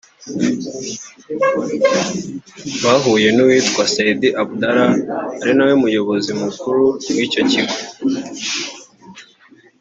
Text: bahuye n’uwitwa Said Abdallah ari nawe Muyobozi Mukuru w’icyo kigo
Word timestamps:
bahuye 2.83 3.27
n’uwitwa 3.35 3.83
Said 3.93 4.21
Abdallah 4.43 4.93
ari 5.41 5.51
nawe 5.55 5.73
Muyobozi 5.81 6.31
Mukuru 6.41 6.83
w’icyo 7.15 7.41
kigo 7.51 7.75